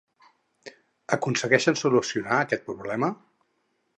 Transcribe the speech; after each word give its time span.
Aconsegueixen 1.17 1.77
solucionar 1.83 2.39
aquest 2.47 2.67
problema? 2.71 3.13